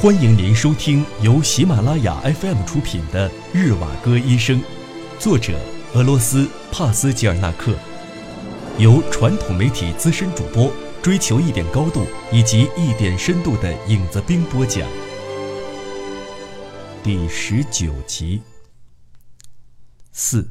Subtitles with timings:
[0.00, 4.60] 欢迎您收听由喜马拉雅 FM 出品的《日瓦戈医生》，
[5.18, 5.58] 作者
[5.92, 7.74] 俄罗斯帕斯吉尔纳克，
[8.78, 10.72] 由传统媒体资深主播
[11.02, 14.88] 追求一点高度以及一点深度的影子兵播讲。
[17.02, 18.40] 第十九集。
[20.12, 20.48] 四。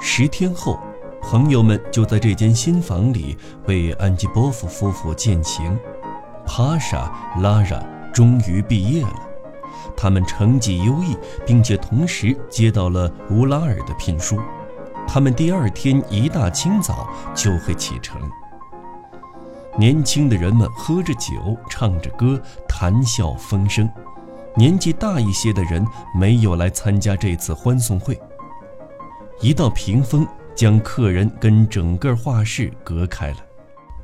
[0.00, 0.80] 十天后，
[1.22, 5.78] 朋友们就在这间新房里为安吉波夫夫妇饯行。
[6.48, 7.12] 帕莎、
[7.42, 9.14] 拉拉终于毕业了，
[9.94, 11.14] 他们成绩优异，
[11.46, 14.40] 并且同时接到了乌拉尔的聘书。
[15.06, 18.18] 他们第二天一大清早就会启程。
[19.78, 23.88] 年轻的人们喝着酒，唱着歌，谈笑风生。
[24.56, 28.18] 年纪大一些的人没有来参加这次欢送会。
[29.40, 33.36] 一道屏风将客人跟整个画室隔开了。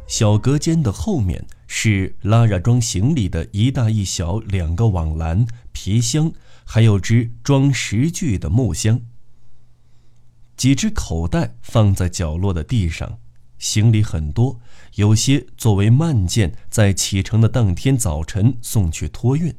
[0.06, 6.32] 小隔间的后面是拉拉装行李的一大一小两个网篮、皮箱，
[6.64, 9.00] 还有只装食具的木箱。
[10.56, 13.18] 几只口袋放在角落的地上，
[13.58, 14.60] 行李很多，
[14.94, 19.54] 有些作为慢件在启程的当天早晨送去托运。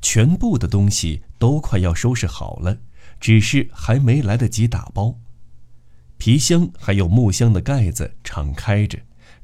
[0.00, 2.78] 全部的东西都快要收拾好了，
[3.20, 5.18] 只是还没来得及打包。
[6.16, 8.98] 皮箱还有木箱的盖子敞开着。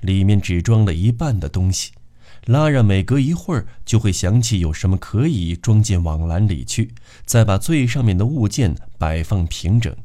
[0.05, 1.93] 里面只装了一半的东西，
[2.45, 9.97] 拉拉每隔一会儿就会想起有什么可以装进网篮里去，再把最上面的物件摆放平整。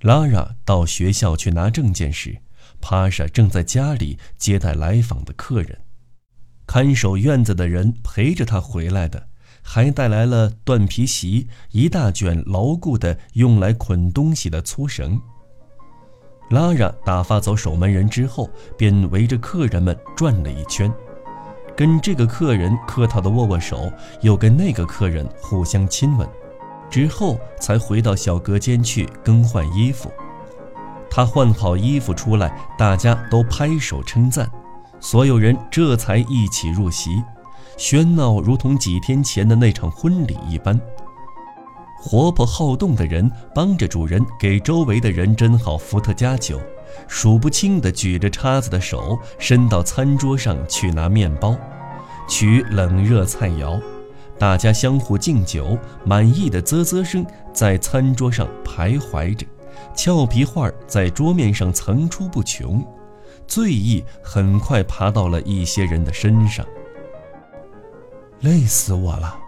[0.00, 2.38] 拉拉到学校去拿证件时，
[2.80, 5.78] 帕莎正在家里接待来访的客人，
[6.66, 9.28] 看守院子的人陪着他回来的，
[9.62, 15.20] 还带来了断皮席、一大卷牢固的用来捆东西的粗绳。
[16.50, 20.92] 拉拉打发走守门人之后，便围着客人们转了一圈，
[21.76, 26.28] 跟这个客人客套的握握手，又跟那个客人互相亲吻，
[26.90, 30.10] 之后才回到小隔间去更换衣服。
[31.10, 34.50] 他换好衣服出来，大家都拍手称赞，
[35.00, 37.22] 所有人这才一起入席，
[37.78, 40.78] 喧闹如同几天前的那场婚礼一般。
[42.06, 46.60] 活泼好动的人帮着主人给周围的人斟好伏特加酒，
[47.08, 51.56] 数不清的举着叉子的手伸到餐桌上去拿面包，
[52.28, 53.80] 取冷热菜肴，
[54.38, 59.46] 大家相互敬酒，满意的啧啧声在餐桌上徘徊着，
[59.96, 62.86] 俏皮话在桌面上层出不穷，
[63.46, 66.66] 醉意很快爬到了一些人的身上。
[68.40, 69.38] 累死我了。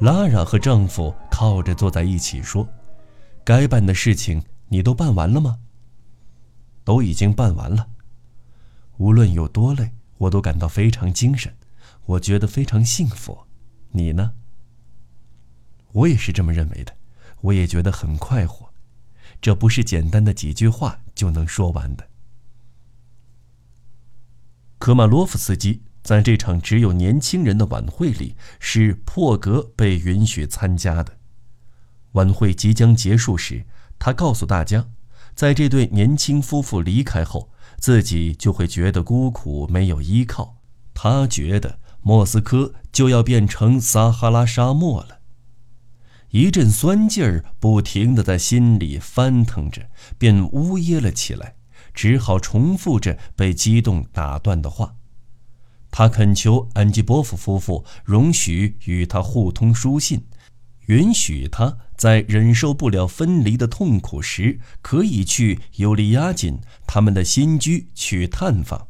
[0.00, 2.68] 拉拉和丈夫靠着坐在一起说
[3.44, 5.58] ：“该办的事情你都办完了吗
[6.84, 7.88] ？”“都已经办完了。
[8.98, 11.52] ”“无论有多累，我都感到非常精神，
[12.06, 13.36] 我觉得非常幸福。
[13.90, 14.34] 你呢
[15.90, 16.96] ？”“我也是这么认为的，
[17.40, 18.72] 我也觉得很快活。
[19.40, 22.08] 这不是简单的几句话就能说完的。”
[24.78, 25.82] 科马洛夫斯基。
[26.08, 31.18] 在这场只有年轻人的晚会里，是破格被允许参加的。
[32.12, 33.66] 晚会即将结束时，
[33.98, 34.86] 他告诉大家，
[35.34, 40.56] 在这对年轻夫妇离开后，自己就会觉得孤苦，没有依靠。
[40.94, 45.18] 他觉得莫斯科就要变成撒哈拉沙漠了。
[46.30, 51.56] 一阵酸劲儿不停地在心里翻腾着，便呜咽了起来，
[51.92, 54.94] 只好重复着被激动打断的话。
[55.98, 60.22] 他恳求安吉波夫夫妇容许与他互通书信，
[60.86, 68.86] 允许他在忍受不了分离的痛苦时，可以去尤利亚金他们的新居去探访。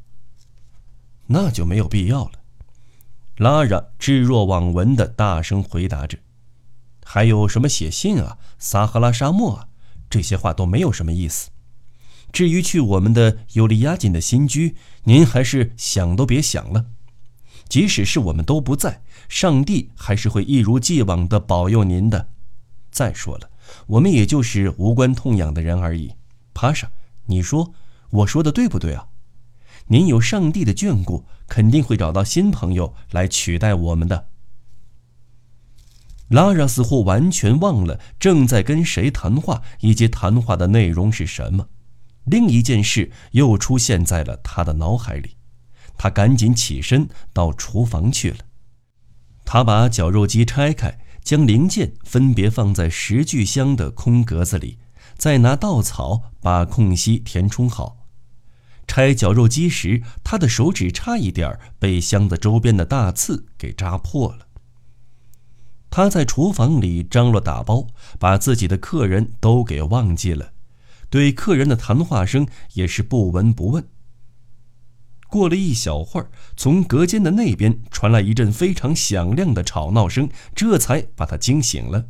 [1.29, 2.33] 那就没有必要了，
[3.39, 6.19] 拉拉置若罔闻地大声回答着
[7.03, 9.69] ：“还有什么写信啊，撒哈拉沙漠啊，
[10.11, 11.49] 这些话都没有什么意思。
[12.31, 16.84] 至于去我们的尤利亚金的新居，您还是想都别想了。”
[17.68, 22.28] 即使是我们都不在，上帝还是会一如既往的保佑您的。
[22.91, 23.50] 再说了，
[23.86, 26.15] 我们也就是无关痛痒的人而已。
[26.54, 26.91] 帕莎，
[27.26, 27.72] 你说
[28.10, 29.09] 我说的对不对啊？
[29.88, 34.28] 您有上帝的眷顾，肯定会找到新朋友来取代我们的。
[36.28, 41.68] 拉拉似乎完全忘了正在跟谁谈话，以及谈话的内容是什么。
[42.26, 45.38] 另一件事又出现在了他的脑海里。
[45.98, 48.39] 他赶紧起身到厨房去了。
[49.45, 54.78] 他把绞肉机拆开，将零件分别放在食具箱的空格子里，
[55.16, 58.06] 再拿稻草把空隙填充好。
[58.86, 64.47] 拆绞肉机时，他的手指差一点被箱子周边的大刺给扎破了。
[65.91, 67.86] 他在厨房里张罗打包，
[68.18, 70.53] 把自己的客人都给忘记了，
[71.10, 73.86] 对客人的谈话声也是不闻不问。
[75.28, 82.07] 过了一小会儿，从隔间的那边传来一阵非常响亮的吵闹声，这才把他惊醒了。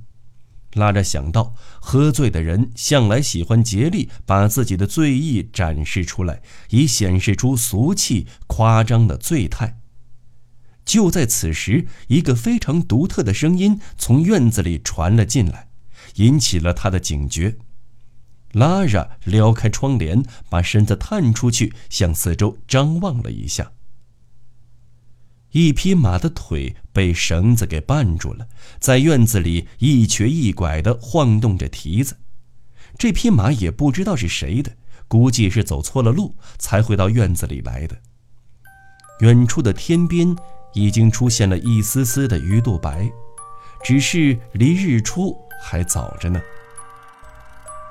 [0.74, 9.80] 拉着想到，喝醉的人向来喜欢竭力把自己的醉意展示出来，以显示出俗气夸张的醉态。
[10.84, 15.68] 就在此时，一个非常独特的声音从院子里传了进来，
[16.14, 17.56] 引起了他的警觉。
[18.52, 23.72] 拉拉撩开窗帘，把身子探出去，向四周张望了一下。
[25.52, 28.48] 一匹马的腿被绳子给绊住了，
[28.78, 32.16] 在院子里一瘸一拐地晃动着蹄子。
[32.98, 34.72] 这匹马也不知道是谁的，
[35.06, 37.96] 估计是走错了路才会到院子里来的。
[39.20, 40.36] 远处的天边
[40.74, 43.10] 已经出现了一丝丝的鱼肚白，
[43.82, 46.40] 只是离日出还早着呢。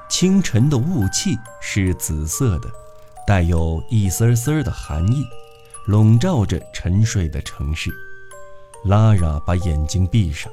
[0.09, 2.69] 清晨的雾气是紫色的，
[3.25, 5.23] 带有一丝丝的寒意。
[5.87, 7.89] 笼罩着沉睡的城市，
[8.83, 10.51] 拉拉把眼睛闭上。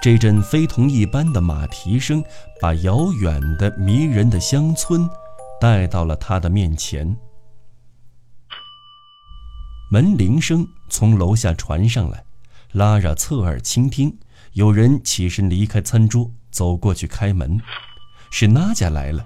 [0.00, 2.22] 这阵非同一般的马蹄声，
[2.60, 5.10] 把遥远的迷人的乡村
[5.60, 7.16] 带到了他的面前。
[9.90, 12.24] 门铃声从楼下传上来，
[12.70, 14.16] 拉拉侧耳倾听，
[14.52, 17.60] 有人起身离开餐桌，走过去开门，
[18.36, 19.24] 是娜家来了。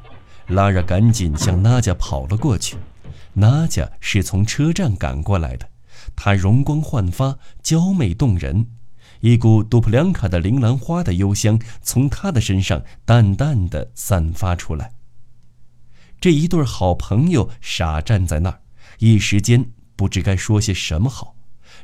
[0.48, 2.76] 拉拉赶紧向娜家跑了过去。
[3.32, 5.66] 娜家是从车站赶过来的，
[6.14, 8.66] 她容光焕发，娇媚动人，
[9.20, 14.92] 一股杜普良卡的铃兰花的幽香从她的身上淡淡的散发出来。
[16.20, 18.60] 这一对好朋友傻站在那儿，
[18.98, 21.34] 一时间不知该说些什么好，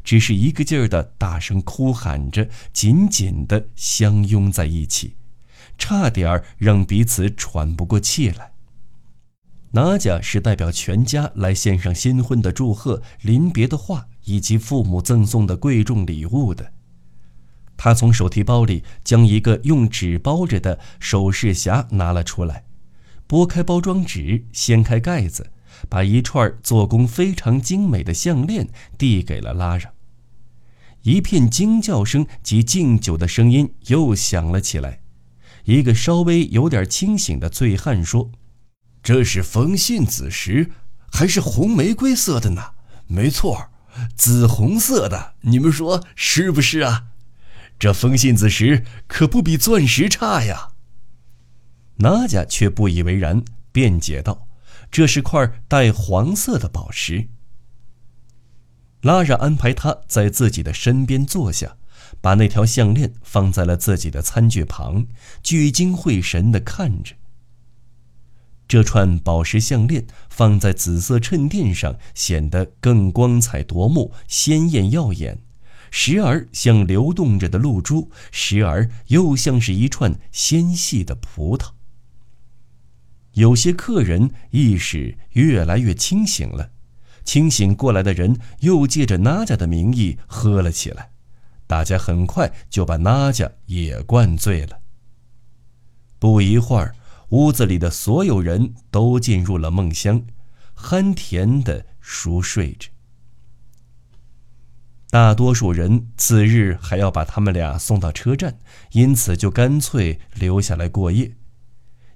[0.02, 5.16] 只是一个劲儿的大声哭喊着，紧紧的相拥在一起，
[5.78, 8.52] 差点儿让彼此喘不过气来。
[9.72, 16.72] 娜家是代表全家来献上新婚的祝贺、临别的话以及父母赠送的贵重礼物的。
[17.76, 22.64] 他从手提包里将一个用纸包着的首饰匣拿了出来，
[23.26, 25.50] 拨开包装纸，掀开盖子，
[25.88, 29.92] 把一串做工非常精美的项链递给了拉拉。
[31.02, 35.00] 一片惊叫声及敬酒的声音又响了起来。
[35.64, 38.31] 一个稍微有点清醒的醉汉说。
[39.02, 40.70] 这是风信子石，
[41.12, 42.72] 还是红玫瑰色的呢？
[43.06, 43.69] 没错，
[44.16, 45.34] 紫红色的。
[45.43, 47.08] 你们说是不是啊？
[47.78, 50.70] 这风信子石可不比钻石差呀。
[51.96, 54.49] 娜家却不以为然，辩解道
[54.90, 57.28] ：“这是块带黄色的宝石。”
[59.02, 61.76] 拉拉安排他在自己的身边坐下，
[62.20, 65.06] 把那条项链放在了自己的餐具旁，
[65.43, 67.14] 聚精会神地看着。
[68.66, 75.38] 这串宝石项链放在紫色衬垫上，显得更光彩夺目、鲜艳耀眼，
[75.90, 81.72] 时而像流动着的露珠，时而又像是一串纤细的葡萄。
[83.34, 86.70] 有些客人意识越来越清醒了，
[87.22, 91.10] 清醒过来的人又借着娜家的名义喝了起来，
[91.66, 94.78] 大家很快就把娜家也灌醉了。
[96.18, 96.94] 不一会儿。
[97.30, 100.24] 屋子里的所有人都进入了梦乡，
[100.76, 102.90] 酣甜的熟睡着。
[105.10, 108.56] 大多数人次日还要把他们俩送到车站，
[108.92, 111.34] 因此就干脆留下来过夜。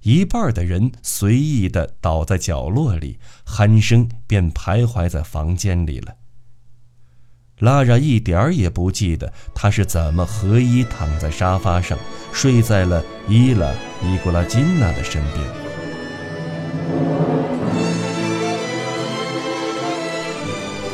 [0.03, 6.15] 一半的人随意的倒在角落里，鼾声便徘徊在房间里了。
[7.61, 11.99] 拉拉一点儿也不记得他是怎么合衣躺在沙发上，
[12.33, 13.69] 睡在了伊拉
[14.03, 15.45] 伊古拉金娜的身边。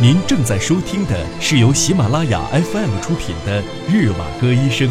[0.01, 4.89] 您正在收听的是由喜马拉雅 FM 出品的《日瓦戈医生》。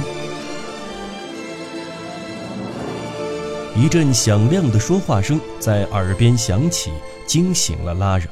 [3.76, 6.92] 一阵响亮的说话声在耳边响起，
[7.26, 8.26] 惊醒了拉拉。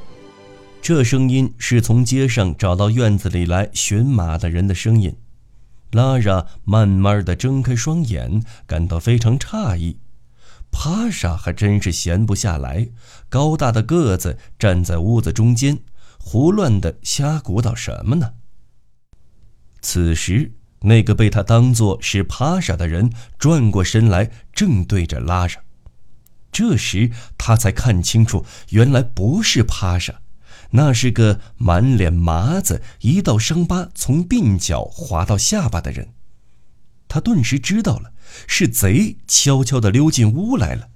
[0.81, 5.15] 这声音是从街上找到院子里来寻马的人的声音。
[5.91, 10.00] 拉拉慢慢的睁开双眼，感到非常诧异。
[10.71, 12.89] 帕莎还真是闲不下来，
[13.29, 15.77] 高大的个子站在屋子中间，
[16.17, 18.33] 胡乱的瞎鼓捣什么呢？
[19.81, 25.53] 此时，那个被他当作是帕莎的人转过身来，正对着拉拉。
[26.51, 30.21] 这时他才看清楚，原来不是帕莎，
[30.72, 36.13] 那是个满脸麻子、一道伤疤从鬓角划到下巴的人。
[37.08, 38.13] 他顿时知道了，
[38.48, 40.90] 是贼悄悄地溜进屋来了。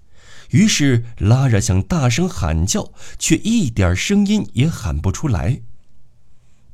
[0.52, 5.62] 于是拉着想大声喊叫，却一点声音也喊不出来。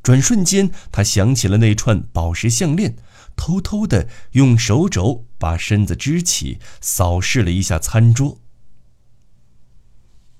[0.03, 2.97] 转瞬间，他想起了那串宝石项链，
[3.35, 8.39] 偷偷地用手肘把身子支起，扫视了一下餐桌。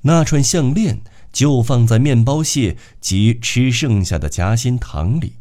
[0.01, 5.33] 那串项链就放在面包屑及吃剩下的夹心糖里。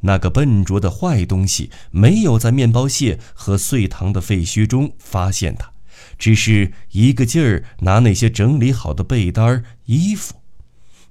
[0.00, 5.72] 那个笨拙的坏东西没有在面包屑和碎糖的废墟中发现它，
[6.18, 10.34] 只是一个劲儿拿那些整理好的被单、衣服。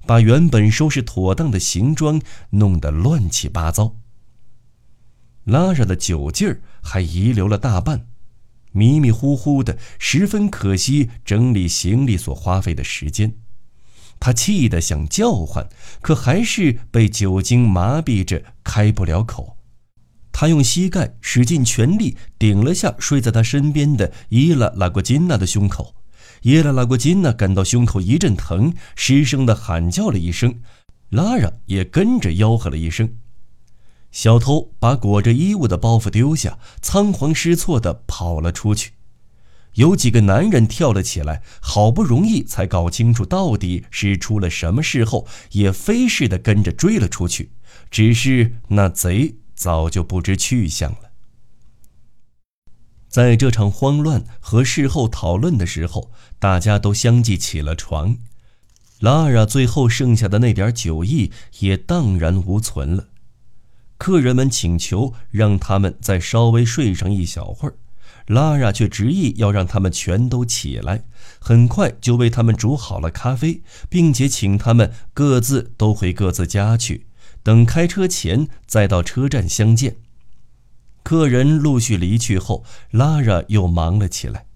[0.04, 3.96] 把原本收拾妥当的行装弄得乱七八糟。
[5.44, 8.06] 拉着的酒劲儿还遗留了大半，
[8.72, 13.34] 迷迷糊糊的，十分可惜整理行李所花费的时间。
[14.24, 15.68] 他气得想叫唤，
[16.00, 19.56] 可还是被酒精麻痹着，开不了口。
[20.30, 25.96] 他用膝盖使尽全力顶了下睡在他身边的伊拉拉古金娜的胸口。
[26.42, 30.60] 伊拉拉过金娜感到胸口一阵疼，失声的喊叫了一声，
[31.10, 33.16] 拉拉也跟着吆喝了一声。
[34.12, 38.92] 小偷把裹着衣物的包袱丢下，仓皇失措地跑了出去。
[39.74, 47.50] 有几个男人跳了起来，好不容易才搞清楚到底是出了什么事后，也飞似的跟着追了出去。
[47.90, 51.10] 只是那贼早就不知去向了。
[53.08, 58.16] 在这场慌乱和事后讨论的时候，大家都相继起了床，
[59.00, 63.08] 拉拉最后剩下的那点酒意也荡然无存了。
[63.98, 67.76] 客人们请求让他们再稍微睡上一小会儿，
[68.26, 71.04] 拉拉却执意要让他们全都起来，
[71.38, 77.06] 很快就为他们煮好了咖啡，并且请他们各自都回各自家去，
[77.42, 79.96] 等开车前再到车站相见。
[81.02, 84.46] 客人陆续离去后，拉拉又忙了起来。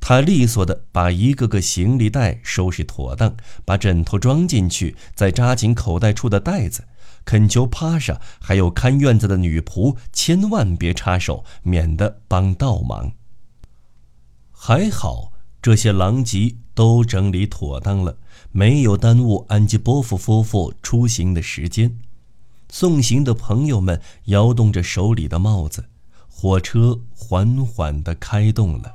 [0.00, 6.84] 他利索地把一个个行李袋收拾妥当，把枕头装进去，再扎紧口袋处的袋子，
[7.24, 13.12] 恳求帕莎还有看院子的女仆千万别插手，免得帮倒忙。
[14.52, 18.16] 还好，这些狼藉都整理妥当了，
[18.52, 21.98] 没有耽误安吉波夫夫妇出行的时间。
[22.70, 25.88] 送行的朋友们摇动着手里的帽子，
[26.28, 28.92] 火车缓缓地开动了。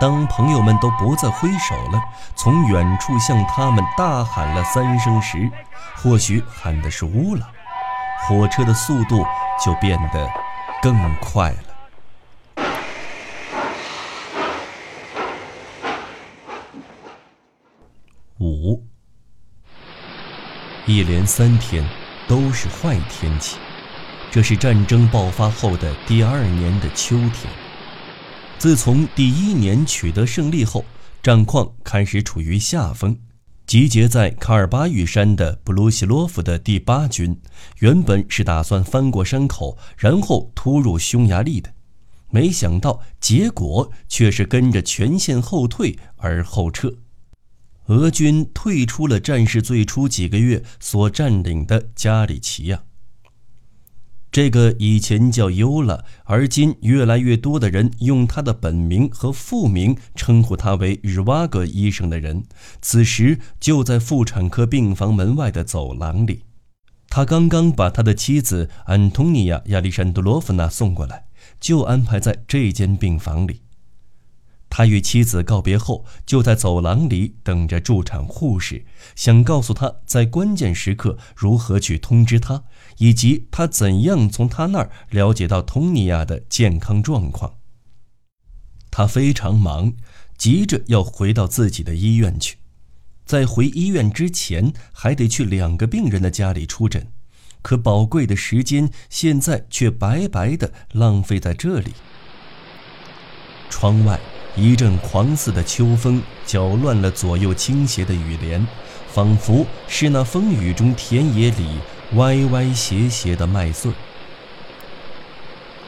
[0.00, 2.00] 当朋友们都不再挥手了，
[2.34, 5.50] 从远处向他们大喊了三声时，
[6.02, 7.46] 或许喊的是乌拉，
[8.26, 9.24] 火车的速度
[9.64, 10.28] 就变得
[10.82, 11.58] 更快了。
[18.38, 18.82] 五，
[20.86, 21.84] 一连三天。
[22.28, 23.56] 都是坏天气，
[24.30, 27.52] 这是战争爆发后的第二年的秋天。
[28.56, 30.84] 自从第一年取得胜利后，
[31.24, 33.18] 战况开始处于下风。
[33.70, 37.40] 集结在卡尔巴玉山的布鲁西洛夫的第八军，
[37.78, 41.72] 原本是打算翻过山口，然后突入匈牙利的，
[42.30, 46.92] 没想到结果却是跟着全线后退而后撤。
[47.86, 52.82] 俄军退出了战事最初几个月所占领的加里奇亚。
[54.32, 62.44] 这个以前叫尤拉，而今越来越多的人用他的本名和复名称呼他为日瓦格医生的人，
[62.80, 66.44] 此时就在妇产科病房门外的走廊里。
[67.08, 71.24] 他刚刚把他的妻子安东尼亚亚历山德罗夫娜送过来，
[71.58, 73.62] 就安排在这间病房里。
[74.72, 78.84] 他与妻子告别后，就在走廊里等着助产护士，
[79.16, 82.62] 想告诉他在关键时刻如何去通知他，
[83.00, 87.54] 以及他怎样从他那儿了解到托尼亚的健康状况。
[88.90, 89.94] 他非常忙，
[90.36, 92.58] 急着要回到自己的医院去，
[93.24, 97.08] 在回医院之前还得去两个病人的家里出诊，
[97.62, 101.92] 可宝贵的时间现在却白白的浪费在这里。
[103.68, 104.20] 窗外。
[104.56, 108.66] 一阵狂似的秋风搅乱了左右倾斜的雨帘，
[109.06, 111.78] 仿佛是那风雨中田野里
[112.16, 113.92] 歪歪斜斜的麦穗。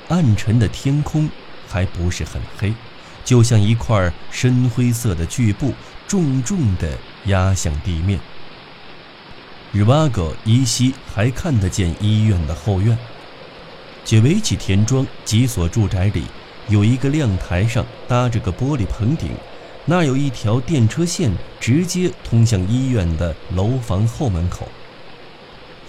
[0.09, 1.29] 暗沉的天空
[1.69, 2.73] 还不是很黑，
[3.25, 5.75] 就像一块深灰色的巨布，
[6.07, 6.89] 重重地
[7.25, 8.21] 压向地面。
[9.73, 12.97] 日瓦戈依稀还看得见医院的后院，
[14.05, 16.25] 解围起田庄几所住宅里。
[16.69, 19.31] 有一个亮台上搭着个玻璃棚顶，
[19.85, 24.69] 那有一条电车线，直接通向医院的楼房后门口。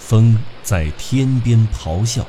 [0.07, 2.25] 风在天边咆哮，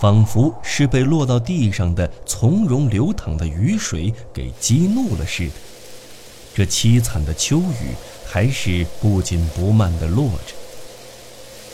[0.00, 5.52] 仿佛是被落到地上的从容流淌的雨水给激怒了似的。
[6.54, 7.94] 这凄惨的秋雨
[8.26, 10.54] 还是不紧不慢地落着。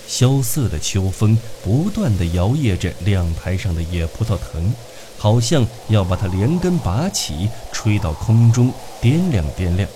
[0.06, 4.72] 萧瑟的秋风不断地摇曳着亮台上的野葡萄藤。
[5.18, 9.86] 好像要把它连根拔起，吹到空中，掂量掂量，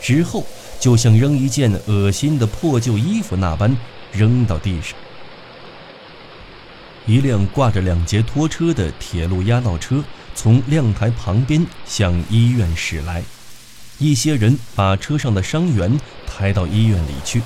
[0.00, 0.44] 之后
[0.78, 3.76] 就像扔一件恶心的破旧衣服那般
[4.12, 4.96] 扔到地上。
[7.06, 13.22] 一辆挂着两节拖车的铁路压道车从亮台旁边向医院驶来，
[13.98, 17.40] 一些人把车上的伤员抬到医院里去。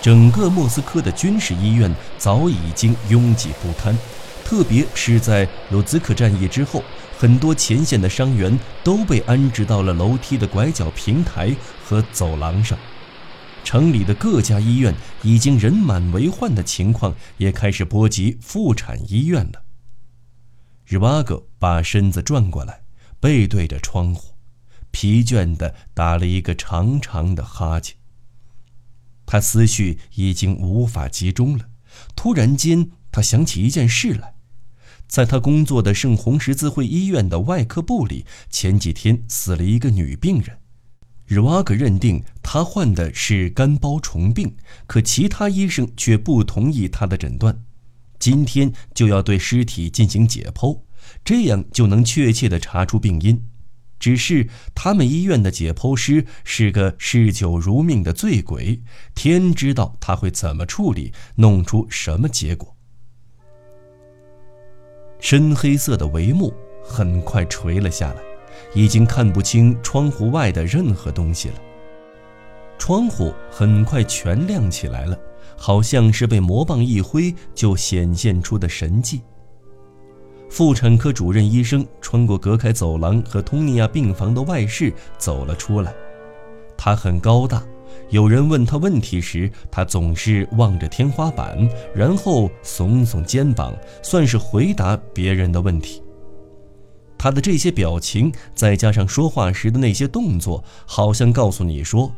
[0.00, 3.96] 整个莫斯科的军事医院早已经拥挤不堪。
[4.44, 6.82] 特别是在鲁兹克战役之后，
[7.18, 12.76] 很多前线的伤员都被安置到了楼梯的拐角平台和走廊上。
[13.64, 19.62] 城里的各家医院已经人满为患的情况也开始波及妇产医院了。
[20.86, 22.82] 日瓦格把身子转过来，
[23.20, 24.34] 背对着窗户，
[24.90, 27.96] 疲倦地打了一个长长的哈欠。
[29.24, 31.66] 他思绪已经无法集中了。
[32.16, 34.34] 突然间，他想起一件事来。
[35.06, 40.59] 在他工作的圣红十字会医院的外科部里，前几天死了一个女病人。
[41.30, 44.56] 日瓦格认定他患的是肝包虫病，
[44.88, 47.62] 可其他医生却不同意他的诊断。
[48.18, 50.80] 今天就要对尸体进行解剖，
[51.24, 53.44] 这样就能确切地查出病因。
[54.00, 58.82] 只是他们医院的解剖师是个嗜酒如命的醉鬼，
[59.14, 62.76] 天知道他会怎么处理，弄出什么结果。
[65.20, 68.20] 深黑色的帷幕很快垂了下来，
[68.74, 71.54] 已经看不清窗户外的任何东西了。
[72.78, 75.18] 窗户很快全亮起来了，
[75.56, 79.20] 好像是被魔棒一挥就显现出的神迹。
[80.48, 85.94] 妇产科主任医生穿过隔开走廊和通尼亚病房的外室走了出来，
[86.76, 87.62] 他很高大。
[88.08, 96.02] 有人问他问题时，他总是望着天花板，然后耸耸肩膀，算是回答别人的问题。
[97.22, 102.10] 他的这些表情，再加上说话时的那些动作，好像告诉你说：“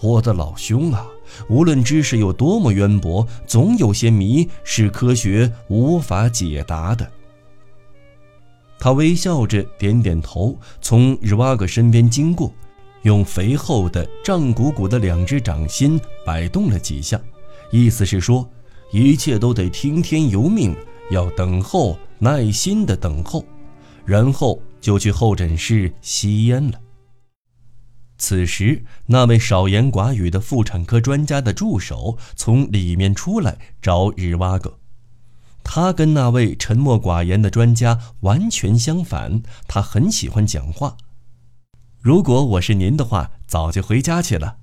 [0.00, 1.04] 我的老兄啊，
[1.48, 7.10] 无论知识有多么渊博，总有些谜是科学无法解答的。”
[8.78, 12.52] 他微笑着点点头，从日瓦格身边经过。
[13.02, 17.20] 用肥厚的、胀鼓鼓的两只掌心摆动了几下，
[17.72, 18.48] 意思是说，
[18.92, 20.72] 一切都得听天由命，
[21.10, 23.44] 要等候，耐心的等候，
[24.06, 26.80] 然后就去候诊室吸烟了。
[28.16, 34.78] 此时，那位少言寡语的妇产科专家的助手从里面出来找日瓦格，
[35.62, 40.96] 他跟那位沉默寡言的专家完全相反，他很喜欢讲话。
[42.00, 44.56] 如果我是您的话，早就回家去了。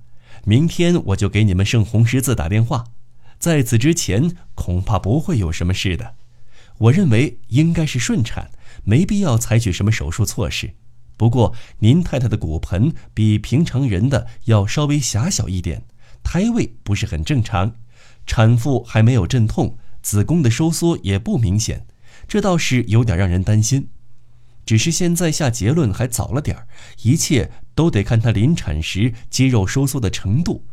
[0.44, 2.86] 明天我就给你们圣红十字打电话。
[3.38, 6.14] 在此之前，恐怕不会有什么事的。
[6.78, 8.50] 我认为应该是顺产，
[8.84, 10.74] 没必要采取什么手术措施。
[11.16, 15.84] 不过，您太太的骨盆比平常人的要稍微狭小一点，
[16.22, 17.76] 胎位不是很正常，
[18.26, 21.86] 产妇还没有阵痛，子宫的收缩也不明显，
[22.26, 23.88] 这倒是有点让人担心。
[24.66, 26.66] 只是现在下结论还早了点儿，
[27.02, 30.64] 一切都得看她临产时肌肉收缩的程度，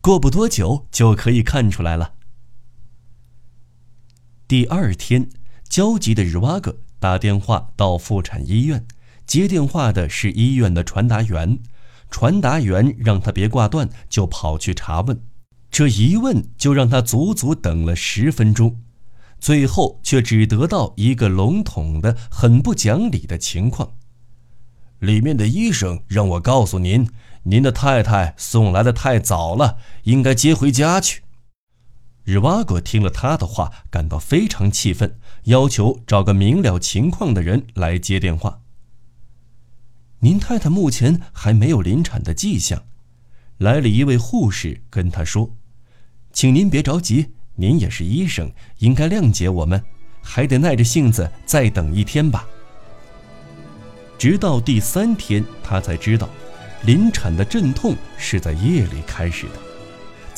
[0.00, 2.14] 过不多久就可以看出来了。
[4.46, 5.28] 第二天，
[5.68, 8.86] 焦急的日瓦格打电话到妇产医院，
[9.26, 11.58] 接电话的是医院的传达员，
[12.10, 15.20] 传达员让他别挂断，就跑去查问，
[15.70, 18.76] 这一问就让他足足等了十分钟。
[19.40, 23.94] 最后却只得到一个笼统的、很不讲理的情况。
[24.98, 27.08] 里面的医生让我告诉您，
[27.44, 31.22] 您的太太送来的太早了，应该接回家去。
[32.24, 38.60] 日瓦格听了他的话，感到非常气愤，要求找个明了情况的人来接电话。
[40.20, 42.84] 您太太目前还没有临产的迹象。
[43.58, 45.54] 来了一位护士跟他说
[46.32, 49.84] ：“请您别着急。”您也是医生，应该谅解我们，
[50.22, 52.46] 还得耐着性子再等一天吧。
[54.16, 56.26] 直到第三天，他才知道，
[56.84, 59.60] 临产的阵痛是在夜里开始的，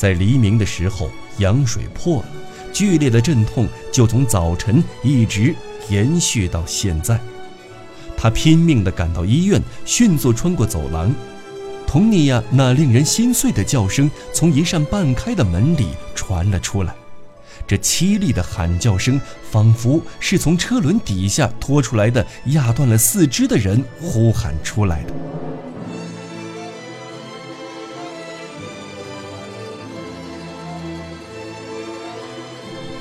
[0.03, 2.25] 在黎明的时候羊水破了，
[2.73, 5.55] 剧烈的阵痛就从早晨一直
[5.87, 7.17] 延续到现在。
[8.17, 11.15] 他拼命地赶到医院，迅速穿过走廊，
[11.87, 16.93] 佟尼娅那令人心碎的叫声从一扇半开的门里传了出来。
[17.65, 19.17] 这凄厉的喊叫声，
[19.49, 25.13] 仿佛是从车轮底下拖出来的压断了四肢的人呼喊出来的。